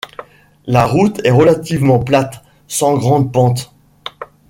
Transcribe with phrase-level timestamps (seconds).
[0.65, 3.71] La route est relativement plate, sans grande pente.